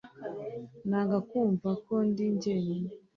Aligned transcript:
nanga 0.89 1.17
kumva 1.29 1.69
ko 1.85 1.93
ndi 2.07 2.25
jyenyine 2.41 2.89